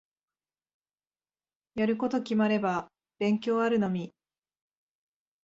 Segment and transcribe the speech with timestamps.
[1.75, 2.87] やること決まれば
[3.19, 4.15] 勉強あるのみ。